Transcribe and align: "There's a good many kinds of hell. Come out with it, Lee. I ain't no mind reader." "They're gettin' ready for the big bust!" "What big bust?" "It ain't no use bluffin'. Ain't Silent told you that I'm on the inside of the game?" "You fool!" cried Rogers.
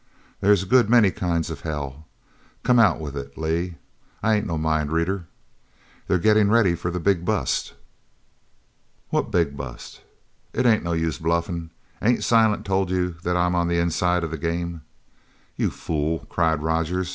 "There's 0.39 0.63
a 0.63 0.65
good 0.65 0.89
many 0.89 1.11
kinds 1.11 1.51
of 1.51 1.61
hell. 1.61 2.07
Come 2.63 2.79
out 2.79 2.99
with 2.99 3.15
it, 3.15 3.37
Lee. 3.37 3.75
I 4.23 4.33
ain't 4.33 4.47
no 4.47 4.57
mind 4.57 4.91
reader." 4.91 5.27
"They're 6.07 6.17
gettin' 6.17 6.49
ready 6.49 6.73
for 6.73 6.89
the 6.89 6.99
big 6.99 7.23
bust!" 7.23 7.75
"What 9.11 9.29
big 9.29 9.55
bust?" 9.55 10.01
"It 10.53 10.65
ain't 10.65 10.81
no 10.83 10.93
use 10.93 11.19
bluffin'. 11.19 11.69
Ain't 12.01 12.23
Silent 12.23 12.65
told 12.65 12.89
you 12.89 13.17
that 13.21 13.37
I'm 13.37 13.53
on 13.53 13.67
the 13.67 13.77
inside 13.77 14.23
of 14.23 14.31
the 14.31 14.39
game?" 14.39 14.81
"You 15.55 15.69
fool!" 15.69 16.25
cried 16.31 16.63
Rogers. 16.63 17.09